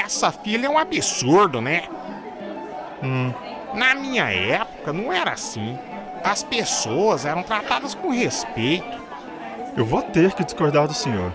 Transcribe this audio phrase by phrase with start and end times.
[0.00, 1.84] essa fila é um absurdo, né?
[3.02, 3.32] Hum.
[3.74, 5.78] Na minha época não era assim.
[6.24, 9.00] As pessoas eram tratadas com respeito.
[9.76, 11.32] Eu vou ter que discordar do senhor.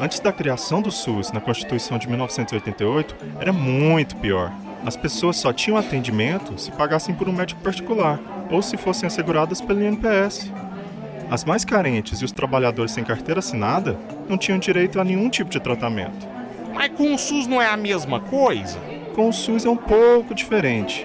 [0.00, 4.52] Antes da criação do SUS na Constituição de 1988, era muito pior.
[4.84, 9.60] As pessoas só tinham atendimento se pagassem por um médico particular ou se fossem asseguradas
[9.60, 10.52] pelo INPS.
[11.30, 15.50] As mais carentes e os trabalhadores sem carteira assinada não tinham direito a nenhum tipo
[15.50, 16.27] de tratamento.
[16.78, 18.78] Mas com o SUS não é a mesma coisa?
[19.12, 21.04] Com o SUS é um pouco diferente.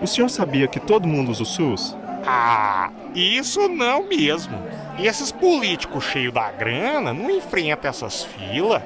[0.00, 1.96] O senhor sabia que todo mundo usa o SUS?
[2.24, 4.56] Ah, isso não mesmo.
[4.96, 8.80] Esses políticos cheios da grana não enfrentam essas filas.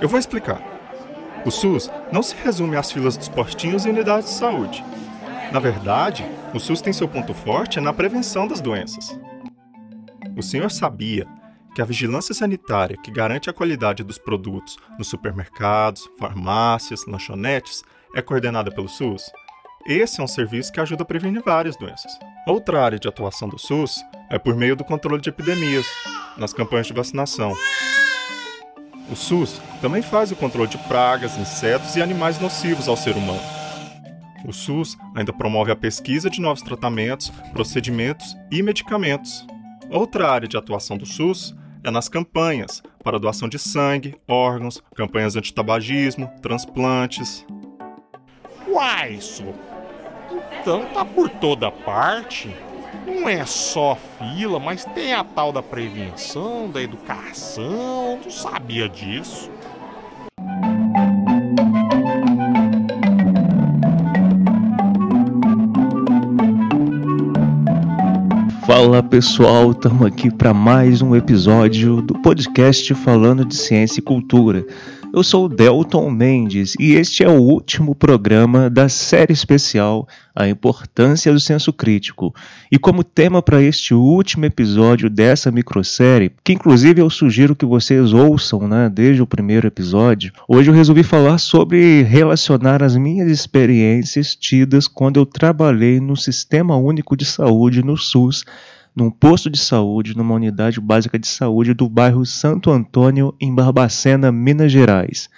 [0.00, 0.60] Eu vou explicar.
[1.44, 4.84] O SUS não se resume às filas dos postinhos e unidades de saúde.
[5.52, 9.16] Na verdade, o SUS tem seu ponto forte na prevenção das doenças.
[10.36, 11.28] O senhor sabia
[11.76, 18.22] que a vigilância sanitária que garante a qualidade dos produtos nos supermercados, farmácias, lanchonetes é
[18.22, 19.30] coordenada pelo SUS?
[19.86, 22.10] Esse é um serviço que ajuda a prevenir várias doenças.
[22.46, 25.86] Outra área de atuação do SUS é por meio do controle de epidemias,
[26.38, 27.54] nas campanhas de vacinação.
[29.10, 33.42] O SUS também faz o controle de pragas, insetos e animais nocivos ao ser humano.
[34.46, 39.46] O SUS ainda promove a pesquisa de novos tratamentos, procedimentos e medicamentos.
[39.90, 41.54] Outra área de atuação do SUS
[41.86, 47.46] é nas campanhas para doação de sangue, órgãos, campanhas antitabagismo, transplantes.
[48.68, 49.44] Uai, isso.
[50.60, 52.50] Então tá por toda parte.
[53.06, 58.18] Não é só fila, mas tem a tal da prevenção, da educação.
[58.24, 59.48] Não sabia disso.
[68.76, 74.66] Fala pessoal, estamos aqui para mais um episódio do podcast falando de ciência e cultura.
[75.16, 81.32] Eu sou Delton Mendes e este é o último programa da série especial A Importância
[81.32, 82.34] do Senso Crítico.
[82.70, 88.12] E como tema para este último episódio dessa microsérie, que inclusive eu sugiro que vocês
[88.12, 94.36] ouçam né, desde o primeiro episódio, hoje eu resolvi falar sobre relacionar as minhas experiências
[94.36, 98.44] tidas quando eu trabalhei no Sistema Único de Saúde, no SUS,
[98.96, 104.32] num posto de saúde, numa unidade básica de saúde do bairro Santo Antônio, em Barbacena,
[104.32, 105.28] Minas Gerais.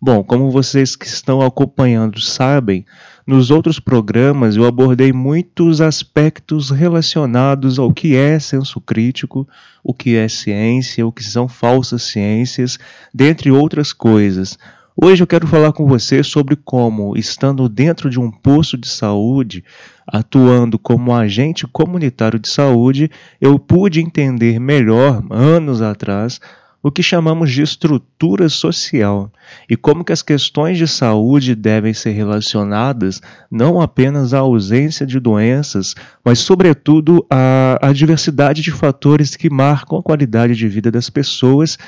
[0.00, 2.86] Bom, como vocês que estão acompanhando sabem,
[3.26, 9.46] nos outros programas eu abordei muitos aspectos relacionados ao que é senso crítico,
[9.84, 12.78] o que é ciência, o que são falsas ciências,
[13.14, 14.58] dentre outras coisas.
[14.94, 19.64] Hoje eu quero falar com você sobre como, estando dentro de um posto de saúde,
[20.06, 23.10] atuando como agente comunitário de saúde,
[23.40, 26.38] eu pude entender melhor, anos atrás,
[26.82, 29.32] o que chamamos de estrutura social
[29.66, 35.18] e como que as questões de saúde devem ser relacionadas não apenas à ausência de
[35.18, 41.08] doenças, mas sobretudo à, à diversidade de fatores que marcam a qualidade de vida das
[41.08, 41.78] pessoas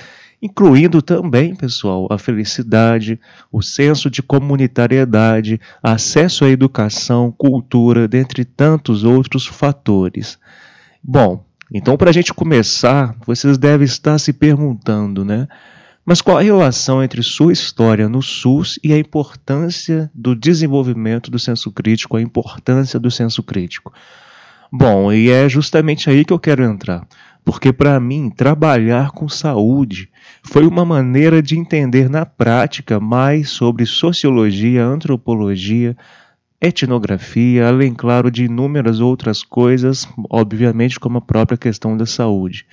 [0.44, 3.18] incluindo também, pessoal, a felicidade,
[3.50, 10.38] o senso de comunitariedade, acesso à educação, cultura, dentre tantos outros fatores.
[11.02, 15.48] Bom, então para a gente começar, vocês devem estar se perguntando, né?
[16.04, 21.38] Mas qual a relação entre sua história no SUS e a importância do desenvolvimento do
[21.38, 23.94] senso crítico, a importância do senso crítico?
[24.70, 27.06] Bom, e é justamente aí que eu quero entrar
[27.44, 30.08] porque para mim trabalhar com saúde
[30.42, 35.96] foi uma maneira de entender na prática mais sobre sociologia, antropologia,
[36.60, 42.66] etnografia, além, claro, de inúmeras outras coisas, obviamente, como a própria questão da saúde.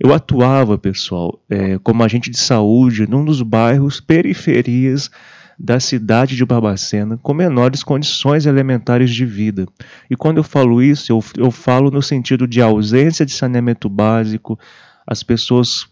[0.00, 5.10] Eu atuava, pessoal, é, como agente de saúde num dos bairros periferias
[5.58, 9.66] da cidade de Barbacena com menores condições elementares de vida.
[10.08, 14.58] E quando eu falo isso, eu, eu falo no sentido de ausência de saneamento básico,
[15.04, 15.88] as pessoas,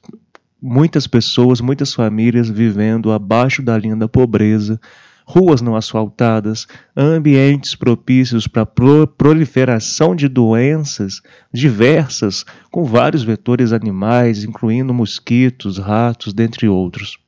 [0.63, 4.79] muitas pessoas, muitas famílias vivendo abaixo da linha da pobreza,
[5.27, 11.21] ruas não asfaltadas, ambientes propícios para a proliferação de doenças
[11.53, 17.19] diversas, com vários vetores animais, incluindo mosquitos, ratos, dentre outros.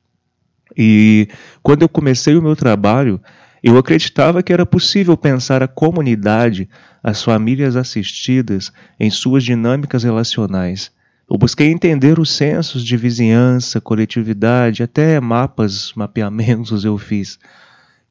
[0.81, 1.27] E
[1.61, 3.19] quando eu comecei o meu trabalho,
[3.61, 6.69] eu acreditava que era possível pensar a comunidade,
[7.03, 10.89] as famílias assistidas, em suas dinâmicas relacionais.
[11.29, 17.37] Eu busquei entender os censos de vizinhança, coletividade, até mapas, mapeamentos eu fiz.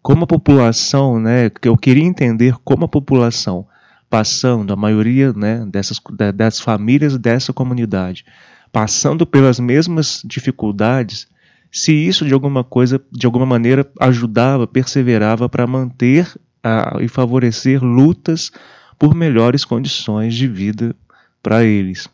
[0.02, 3.66] Como a população, né, eu queria entender como a população,
[4.10, 5.98] passando, a maioria né, dessas,
[6.34, 8.26] das famílias dessa comunidade,
[8.70, 11.26] passando pelas mesmas dificuldades,
[11.70, 16.28] se isso de alguma coisa, de alguma maneira, ajudava, perseverava para manter
[16.62, 18.50] a, e favorecer lutas
[18.98, 20.94] por melhores condições de vida
[21.42, 22.08] para eles.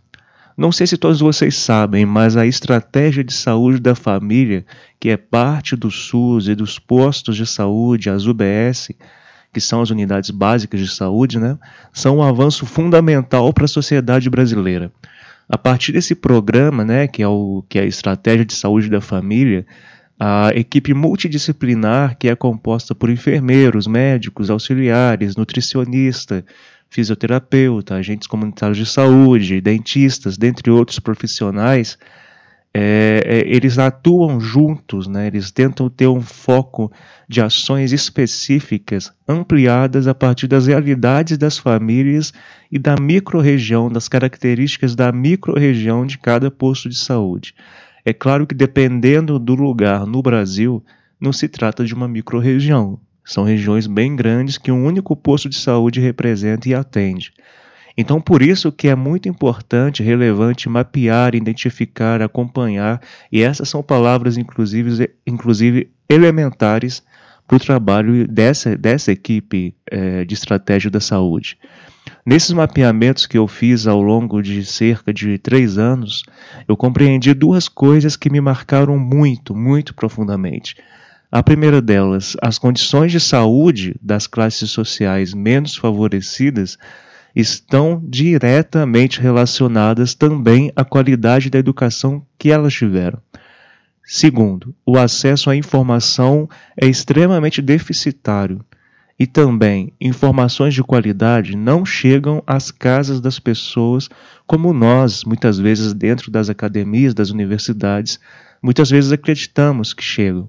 [0.56, 4.64] Não sei se todos vocês sabem, mas a estratégia de saúde da família,
[5.00, 8.90] que é parte do SUS e dos postos de saúde, as UBS,
[9.52, 11.58] que são as unidades básicas de saúde, né,
[11.92, 14.92] são um avanço fundamental para a sociedade brasileira.
[15.48, 19.00] A partir desse programa, né, que é, o, que é a estratégia de saúde da
[19.00, 19.66] família,
[20.18, 26.44] a equipe multidisciplinar, que é composta por enfermeiros, médicos, auxiliares, nutricionista,
[26.88, 31.98] fisioterapeuta, agentes comunitários de saúde, dentistas, dentre outros profissionais,
[32.76, 35.28] é, é, eles atuam juntos, né?
[35.28, 36.90] eles tentam ter um foco
[37.28, 42.32] de ações específicas, ampliadas a partir das realidades das famílias
[42.72, 47.54] e da microrregião, das características da microrregião de cada posto de saúde.
[48.04, 50.84] É claro que dependendo do lugar no Brasil,
[51.20, 52.98] não se trata de uma microrregião.
[53.24, 57.32] São regiões bem grandes que um único posto de saúde representa e atende.
[57.96, 63.00] Então, por isso que é muito importante, relevante mapear, identificar, acompanhar,
[63.30, 67.02] e essas são palavras, inclusive, inclusive elementares
[67.46, 71.56] para o trabalho dessa, dessa equipe é, de estratégia da saúde.
[72.26, 76.24] Nesses mapeamentos que eu fiz ao longo de cerca de três anos,
[76.66, 80.76] eu compreendi duas coisas que me marcaram muito, muito profundamente.
[81.30, 86.78] A primeira delas, as condições de saúde das classes sociais menos favorecidas
[87.34, 93.18] estão diretamente relacionadas também à qualidade da educação que elas tiveram.
[94.04, 98.64] Segundo, o acesso à informação é extremamente deficitário
[99.18, 104.08] e também informações de qualidade não chegam às casas das pessoas
[104.46, 108.20] como nós, muitas vezes dentro das academias, das universidades,
[108.62, 110.48] muitas vezes acreditamos que chegam.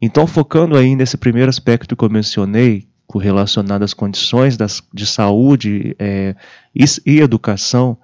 [0.00, 2.88] Então, focando aí nesse primeiro aspecto que eu mencionei,
[3.18, 6.34] relacionado às condições das, de saúde é,
[6.74, 7.96] e, e educação,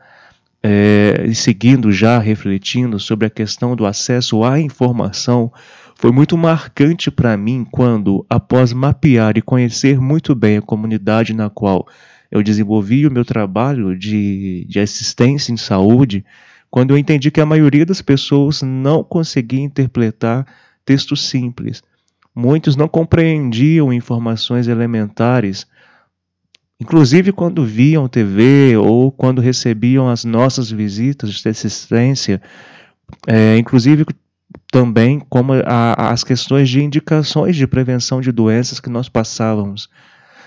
[0.62, 5.52] é, e seguindo já refletindo sobre a questão do acesso à informação,
[5.94, 11.50] foi muito marcante para mim quando, após mapear e conhecer muito bem a comunidade na
[11.50, 11.86] qual
[12.30, 16.24] eu desenvolvi o meu trabalho de, de assistência em saúde,
[16.70, 20.46] quando eu entendi que a maioria das pessoas não conseguia interpretar
[20.84, 21.82] textos simples.
[22.38, 25.66] Muitos não compreendiam informações elementares
[26.80, 32.40] Inclusive quando viam TV ou quando recebiam as nossas visitas de assistência,
[33.26, 34.06] é, inclusive
[34.70, 39.88] também como a, as questões de indicações de prevenção de doenças que nós passávamos.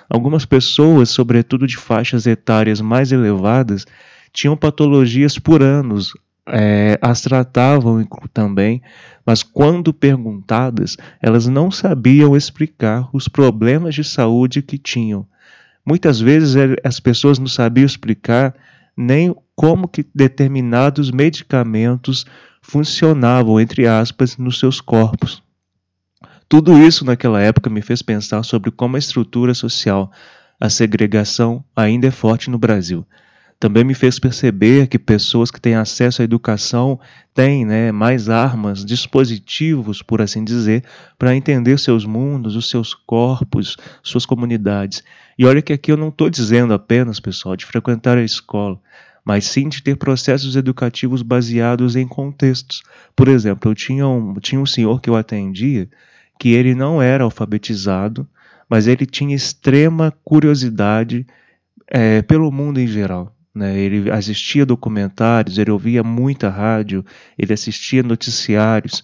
[0.09, 3.85] Algumas pessoas, sobretudo de faixas etárias mais elevadas,
[4.31, 6.13] tinham patologias por anos,
[6.47, 8.81] é, as tratavam também,
[9.25, 15.27] mas quando perguntadas, elas não sabiam explicar os problemas de saúde que tinham.
[15.85, 18.55] Muitas vezes as pessoas não sabiam explicar
[18.95, 22.25] nem como que determinados medicamentos
[22.61, 25.41] funcionavam, entre aspas, nos seus corpos.
[26.47, 30.11] Tudo isso naquela época me fez pensar sobre como a estrutura social,
[30.59, 33.05] a segregação ainda é forte no Brasil
[33.61, 36.99] também me fez perceber que pessoas que têm acesso à educação
[37.31, 40.83] têm né, mais armas, dispositivos, por assim dizer,
[41.15, 45.03] para entender seus mundos, os seus corpos, suas comunidades.
[45.37, 48.81] E olha que aqui eu não estou dizendo apenas, pessoal, de frequentar a escola,
[49.23, 52.81] mas sim de ter processos educativos baseados em contextos.
[53.15, 55.87] Por exemplo, eu tinha um, tinha um senhor que eu atendia
[56.39, 58.27] que ele não era alfabetizado,
[58.67, 61.27] mas ele tinha extrema curiosidade
[61.87, 63.35] é, pelo mundo em geral.
[63.53, 63.77] Né?
[63.77, 67.05] Ele assistia documentários, ele ouvia muita rádio,
[67.37, 69.03] ele assistia noticiários.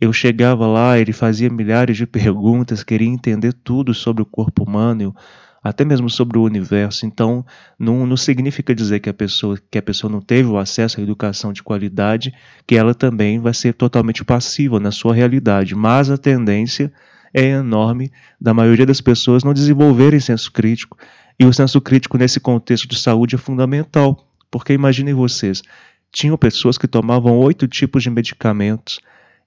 [0.00, 5.14] Eu chegava lá, ele fazia milhares de perguntas, queria entender tudo sobre o corpo humano,
[5.62, 7.04] até mesmo sobre o universo.
[7.04, 7.44] Então,
[7.76, 11.02] não, não significa dizer que a pessoa que a pessoa não teve o acesso à
[11.02, 12.32] educação de qualidade,
[12.64, 15.74] que ela também vai ser totalmente passiva na sua realidade.
[15.74, 16.92] Mas a tendência
[17.32, 20.96] é enorme da maioria das pessoas não desenvolverem senso crítico
[21.38, 25.62] e o senso crítico nesse contexto de saúde é fundamental, porque imaginem vocês,
[26.10, 28.98] tinham pessoas que tomavam oito tipos de medicamentos,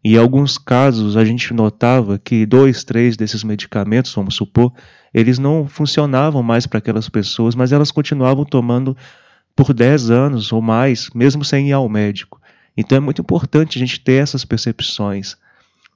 [0.03, 4.71] e em alguns casos a gente notava que dois, três desses medicamentos, vamos supor,
[5.13, 8.95] eles não funcionavam mais para aquelas pessoas, mas elas continuavam tomando
[9.55, 12.41] por dez anos ou mais, mesmo sem ir ao médico.
[12.75, 15.35] Então é muito importante a gente ter essas percepções.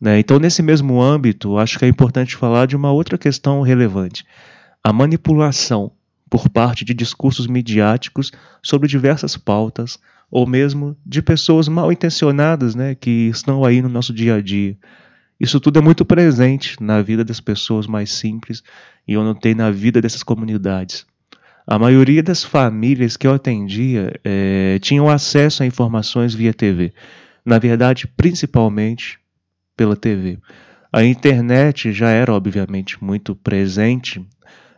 [0.05, 0.19] Né?
[0.19, 4.23] Então, nesse mesmo âmbito, acho que é importante falar de uma outra questão relevante
[4.83, 5.91] a manipulação
[6.29, 8.31] por parte de discursos midiáticos
[8.61, 9.97] sobre diversas pautas
[10.29, 14.77] ou mesmo de pessoas mal intencionadas, né, que estão aí no nosso dia a dia.
[15.39, 18.61] Isso tudo é muito presente na vida das pessoas mais simples
[19.07, 21.03] e eu notei na vida dessas comunidades.
[21.65, 26.93] A maioria das famílias que eu atendia é, tinham acesso a informações via TV.
[27.43, 29.24] Na verdade, principalmente
[29.75, 30.39] pela TV.
[30.91, 34.25] A internet já era, obviamente, muito presente,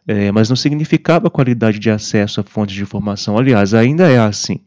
[0.08, 3.38] é, mas não significava qualidade de acesso a fontes de informação.
[3.38, 4.62] Aliás, ainda é assim.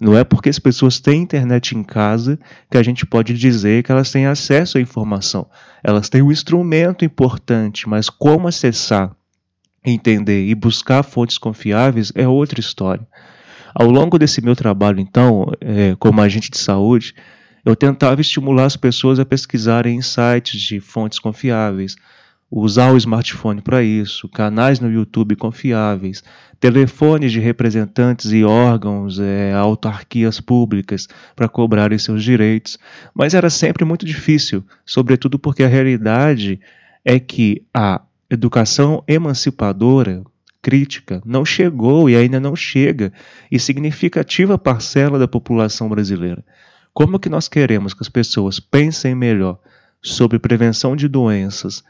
[0.00, 2.38] Não é porque as pessoas têm internet em casa
[2.70, 5.48] que a gente pode dizer que elas têm acesso à informação.
[5.82, 9.14] Elas têm um instrumento importante, mas como acessar,
[9.84, 13.06] entender e buscar fontes confiáveis é outra história.
[13.74, 17.14] Ao longo desse meu trabalho, então, é, como agente de saúde,
[17.66, 21.96] eu tentava estimular as pessoas a pesquisarem em sites de fontes confiáveis,
[22.48, 26.22] usar o smartphone para isso, canais no YouTube confiáveis,
[26.60, 32.78] telefones de representantes e órgãos, é, autarquias públicas para cobrarem seus direitos,
[33.12, 36.60] mas era sempre muito difícil, sobretudo porque a realidade
[37.04, 40.22] é que a educação emancipadora
[40.62, 43.12] crítica não chegou e ainda não chega
[43.50, 46.44] em significativa parcela da população brasileira.
[46.96, 49.58] Como que nós queremos que as pessoas pensem melhor
[50.02, 51.84] sobre prevenção de doenças,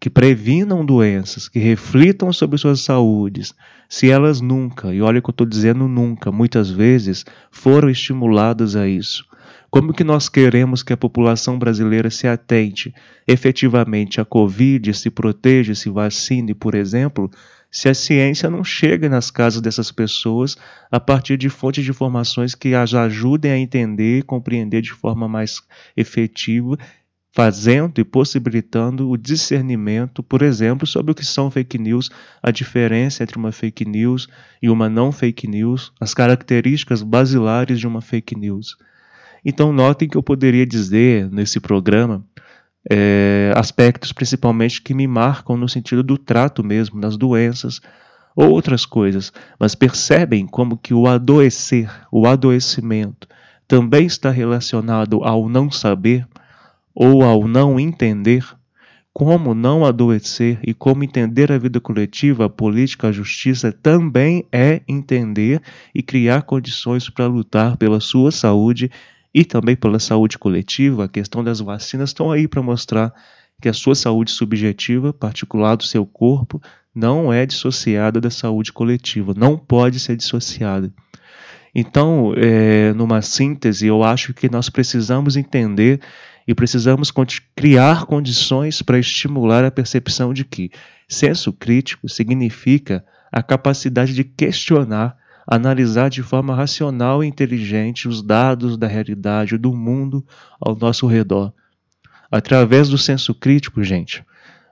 [0.00, 3.54] que previnam doenças, que reflitam sobre suas saúdes,
[3.88, 8.88] se elas nunca, e olha que eu estou dizendo nunca, muitas vezes foram estimuladas a
[8.88, 9.24] isso?
[9.70, 12.92] Como que nós queremos que a população brasileira se atente
[13.28, 17.30] efetivamente à Covid, se proteja, se vacine, por exemplo,
[17.70, 20.56] se a ciência não chega nas casas dessas pessoas
[20.90, 25.60] a partir de fontes de informações que as ajudem a entender compreender de forma mais
[25.96, 26.78] efetiva,
[27.32, 32.10] fazendo e possibilitando o discernimento, por exemplo, sobre o que são fake news,
[32.42, 34.28] a diferença entre uma fake news
[34.62, 38.76] e uma não fake news, as características basilares de uma fake news.
[39.44, 42.24] Então, notem que eu poderia dizer nesse programa
[42.90, 47.80] é, aspectos principalmente que me marcam no sentido do trato mesmo, das doenças,
[48.34, 53.26] ou outras coisas, mas percebem como que o adoecer, o adoecimento,
[53.66, 56.26] também está relacionado ao não saber
[56.94, 58.44] ou ao não entender
[59.12, 64.80] como não adoecer e como entender a vida coletiva, a política, a justiça também é
[64.86, 65.60] entender
[65.92, 68.88] e criar condições para lutar pela sua saúde
[69.38, 73.14] e também pela saúde coletiva, a questão das vacinas estão aí para mostrar
[73.62, 76.60] que a sua saúde subjetiva, particular do seu corpo,
[76.92, 80.92] não é dissociada da saúde coletiva, não pode ser dissociada.
[81.72, 86.00] Então, é, numa síntese, eu acho que nós precisamos entender
[86.44, 87.12] e precisamos
[87.54, 90.68] criar condições para estimular a percepção de que
[91.08, 95.16] senso crítico significa a capacidade de questionar
[95.50, 100.22] analisar de forma racional e inteligente os dados da realidade do mundo
[100.60, 101.54] ao nosso redor.
[102.30, 104.22] Através do senso crítico, gente,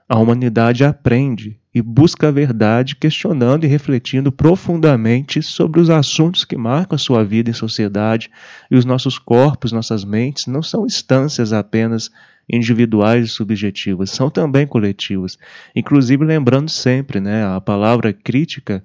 [0.07, 6.55] a humanidade aprende e busca a verdade, questionando e refletindo profundamente sobre os assuntos que
[6.55, 8.29] marcam a sua vida em sociedade,
[8.69, 12.11] e os nossos corpos, nossas mentes, não são instâncias apenas
[12.47, 15.37] individuais e subjetivas, são também coletivas.
[15.75, 18.83] Inclusive, lembrando sempre, né, a palavra crítica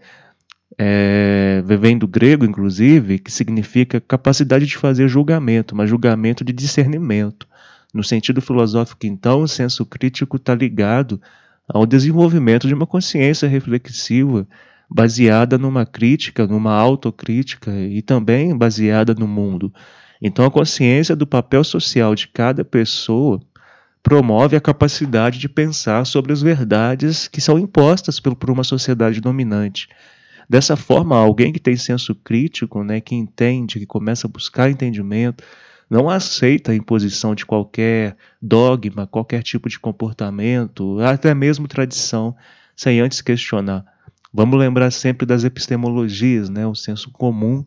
[0.78, 1.62] é,
[2.08, 7.46] grego, inclusive, que significa capacidade de fazer julgamento, mas julgamento de discernimento.
[7.92, 11.20] No sentido filosófico, então, o senso crítico está ligado
[11.68, 14.46] ao desenvolvimento de uma consciência reflexiva
[14.88, 19.72] baseada numa crítica, numa autocrítica e também baseada no mundo.
[20.20, 23.40] Então, a consciência do papel social de cada pessoa
[24.02, 29.88] promove a capacidade de pensar sobre as verdades que são impostas por uma sociedade dominante.
[30.52, 35.42] Dessa forma, alguém que tem senso crítico, né, que entende, que começa a buscar entendimento,
[35.88, 42.36] não aceita a imposição de qualquer dogma, qualquer tipo de comportamento, até mesmo tradição,
[42.76, 43.82] sem antes questionar.
[44.30, 46.66] Vamos lembrar sempre das epistemologias, né?
[46.66, 47.64] o senso comum,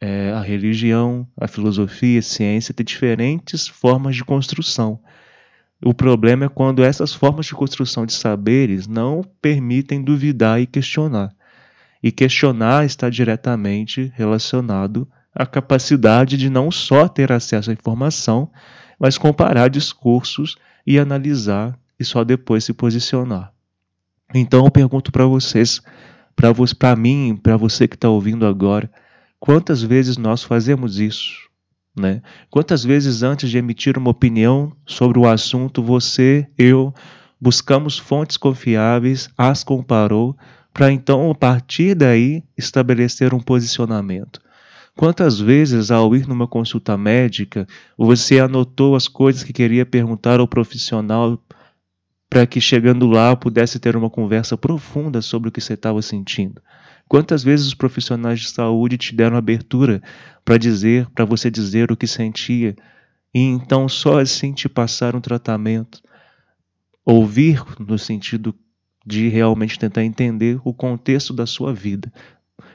[0.00, 4.98] é, a religião, a filosofia, a ciência têm diferentes formas de construção.
[5.84, 11.35] O problema é quando essas formas de construção de saberes não permitem duvidar e questionar.
[12.02, 18.50] E questionar está diretamente relacionado à capacidade de não só ter acesso à informação,
[18.98, 23.52] mas comparar discursos e analisar e só depois se posicionar.
[24.34, 25.80] Então eu pergunto para vocês,
[26.78, 28.90] para mim, para você que está ouvindo agora,
[29.38, 31.46] quantas vezes nós fazemos isso?
[31.98, 32.20] Né?
[32.50, 36.92] Quantas vezes antes de emitir uma opinião sobre o assunto, você, eu,
[37.40, 40.36] buscamos fontes confiáveis, as comparou
[40.76, 44.42] para então, a partir daí, estabelecer um posicionamento.
[44.94, 47.66] Quantas vezes, ao ir numa consulta médica,
[47.96, 51.42] você anotou as coisas que queria perguntar ao profissional
[52.28, 56.60] para que, chegando lá, pudesse ter uma conversa profunda sobre o que você estava sentindo?
[57.08, 60.02] Quantas vezes os profissionais de saúde te deram abertura
[60.44, 62.76] para dizer, para você dizer o que sentia,
[63.34, 66.02] e então só assim te passar um tratamento?
[67.02, 68.54] Ouvir no sentido
[69.06, 72.12] de realmente tentar entender o contexto da sua vida.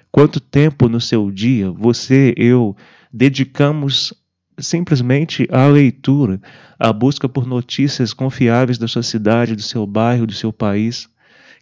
[0.10, 2.76] Quanto tempo no seu dia você, eu,
[3.12, 4.14] dedicamos
[4.58, 6.40] simplesmente à leitura,
[6.80, 11.10] à busca por notícias confiáveis da sua cidade, do seu bairro, do seu país?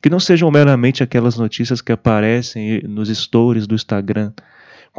[0.02, 4.32] Que não sejam meramente aquelas notícias que aparecem nos stories do Instagram.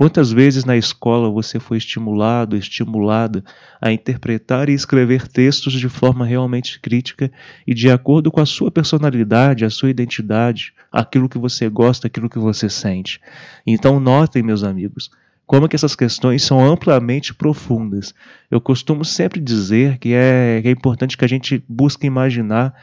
[0.01, 3.45] Quantas vezes na escola você foi estimulado, estimulada
[3.79, 7.31] a interpretar e escrever textos de forma realmente crítica
[7.67, 12.31] e de acordo com a sua personalidade, a sua identidade, aquilo que você gosta, aquilo
[12.31, 13.21] que você sente?
[13.67, 15.11] Então notem, meus amigos,
[15.47, 18.15] como que essas questões são amplamente profundas.
[18.51, 22.75] Eu costumo sempre dizer que é, que é importante que a gente busque imaginar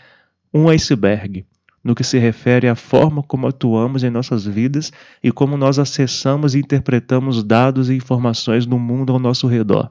[0.53, 1.47] um iceberg
[1.87, 4.91] no que se refere à forma como atuamos em nossas vidas
[5.23, 9.89] e como nós acessamos e interpretamos dados e informações no mundo ao nosso redor.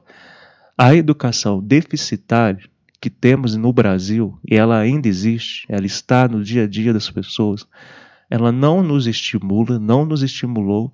[0.77, 2.69] A educação deficitária
[3.01, 7.09] que temos no Brasil, e ela ainda existe, ela está no dia a dia das
[7.09, 7.65] pessoas,
[8.29, 10.93] ela não nos estimula, não nos estimulou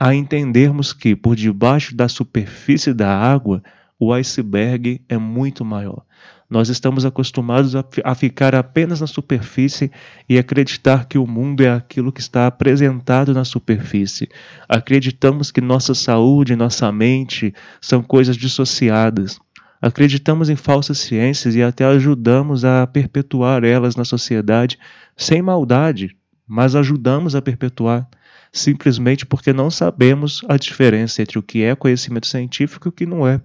[0.00, 3.62] a entendermos que por debaixo da superfície da água
[3.98, 6.02] o iceberg é muito maior.
[6.50, 9.90] Nós estamos acostumados a, a, ficar apenas na superfície
[10.26, 14.28] e acreditar que o mundo é aquilo que está apresentado na superfície.
[14.66, 19.38] Acreditamos que nossa saúde, nossa mente são coisas dissociadas.
[19.80, 24.78] Acreditamos em falsas ciências e até ajudamos a perpetuar elas na sociedade
[25.16, 28.08] sem maldade, mas ajudamos a perpetuar
[28.52, 33.06] simplesmente porque não sabemos a diferença entre o que é conhecimento científico e o que
[33.06, 33.40] não é.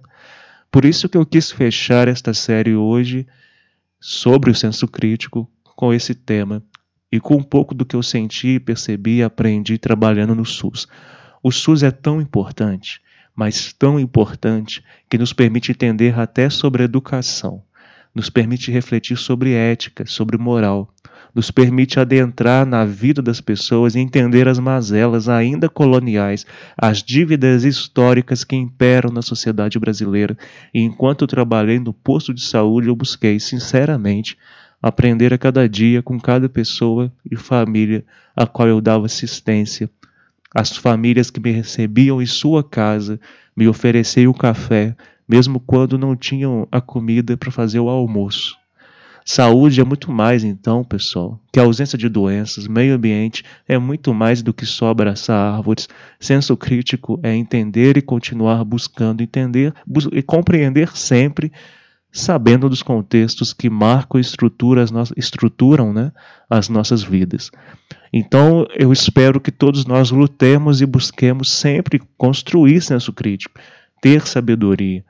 [0.74, 3.28] Por isso que eu quis fechar esta série hoje
[4.00, 6.64] sobre o senso crítico com esse tema
[7.12, 10.88] e com um pouco do que eu senti, percebi e aprendi trabalhando no SUS.
[11.40, 13.00] O SUS é tão importante,
[13.36, 17.62] mas tão importante que nos permite entender até sobre educação,
[18.12, 20.92] nos permite refletir sobre ética, sobre moral,
[21.34, 26.46] nos permite adentrar na vida das pessoas e entender as mazelas ainda coloniais,
[26.78, 30.36] as dívidas históricas que imperam na sociedade brasileira.
[30.72, 34.38] E enquanto trabalhei no posto de saúde, eu busquei, sinceramente,
[34.80, 38.04] aprender a cada dia com cada pessoa e família
[38.36, 39.90] a qual eu dava assistência.
[40.54, 43.18] As famílias que me recebiam em sua casa,
[43.56, 44.94] me ofereciam o café,
[45.28, 48.56] mesmo quando não tinham a comida para fazer o almoço.
[49.24, 54.12] Saúde é muito mais, então, pessoal, que a ausência de doenças, meio ambiente é muito
[54.12, 55.88] mais do que só abraçar árvores.
[56.20, 61.50] Senso crítico é entender e continuar buscando entender bus e compreender sempre,
[62.12, 66.12] sabendo dos contextos que marcam e estruturam, as, estruturam né,
[66.50, 67.50] as nossas vidas.
[68.12, 73.58] Então, eu espero que todos nós lutemos e busquemos sempre construir senso crítico,
[74.02, 75.02] ter sabedoria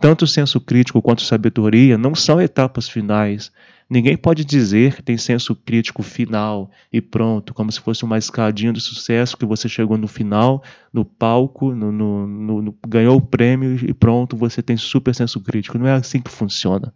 [0.00, 3.52] tanto o senso crítico quanto a sabedoria não são etapas finais.
[3.88, 8.72] Ninguém pode dizer que tem senso crítico final e pronto, como se fosse uma escadinha
[8.72, 12.26] do sucesso que você chegou no final, no palco, no, no,
[12.62, 15.76] no, ganhou o prêmio e pronto, você tem super senso crítico.
[15.76, 16.94] Não é assim que funciona.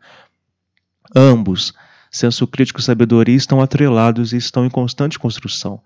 [1.14, 1.74] Ambos,
[2.12, 5.82] senso crítico e sabedoria, estão atrelados e estão em constante construção.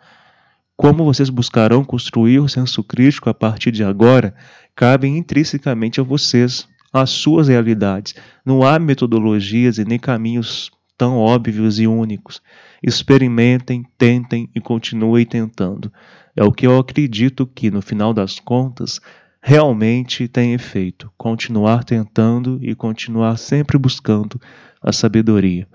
[0.76, 4.34] Como vocês buscarão construir o senso crítico a partir de agora,
[4.76, 8.14] cabe intrinsecamente a vocês, as suas realidades.
[8.44, 12.42] Não há metodologias e nem caminhos tão óbvios e únicos.
[12.82, 15.92] Experimentem, tentem e continuem tentando.
[16.34, 19.00] É o que eu acredito que, no final das contas,
[19.40, 21.10] realmente tem efeito.
[21.16, 24.40] Continuar tentando e continuar sempre buscando
[24.82, 25.66] a sabedoria.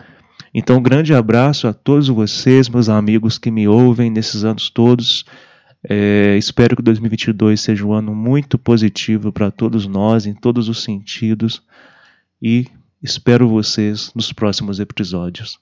[0.54, 5.26] Então, um grande abraço a todos vocês, meus amigos que me ouvem nesses anos todos.
[5.88, 10.82] É, espero que 2022 seja um ano muito positivo para todos nós, em todos os
[10.84, 11.62] sentidos,
[12.42, 12.68] e
[13.02, 15.60] espero vocês nos próximos episódios.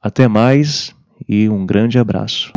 [0.00, 0.94] Até mais
[1.28, 2.52] e um grande abraço.